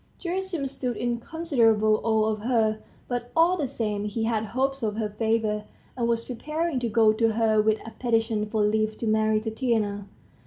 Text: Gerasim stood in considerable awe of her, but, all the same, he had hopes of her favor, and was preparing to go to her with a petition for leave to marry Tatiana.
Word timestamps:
Gerasim 0.19 0.65
stood 0.67 0.97
in 0.97 1.19
considerable 1.19 2.01
awe 2.03 2.25
of 2.25 2.39
her, 2.39 2.79
but, 3.07 3.29
all 3.35 3.55
the 3.55 3.67
same, 3.67 4.05
he 4.05 4.23
had 4.23 4.45
hopes 4.45 4.81
of 4.81 4.95
her 4.95 5.09
favor, 5.09 5.65
and 5.95 6.07
was 6.07 6.25
preparing 6.25 6.79
to 6.79 6.89
go 6.89 7.13
to 7.13 7.33
her 7.33 7.61
with 7.61 7.77
a 7.85 7.91
petition 7.91 8.47
for 8.47 8.63
leave 8.63 8.97
to 8.97 9.05
marry 9.05 9.39
Tatiana. 9.39 10.07